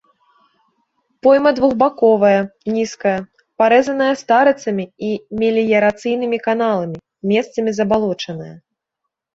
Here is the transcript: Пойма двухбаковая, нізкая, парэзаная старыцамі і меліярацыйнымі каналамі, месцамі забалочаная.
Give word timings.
Пойма 1.25 1.51
двухбаковая, 1.59 2.39
нізкая, 2.77 3.15
парэзаная 3.63 4.09
старыцамі 4.25 4.83
і 5.11 5.13
меліярацыйнымі 5.45 6.37
каналамі, 6.49 6.97
месцамі 7.35 7.71
забалочаная. 7.83 8.55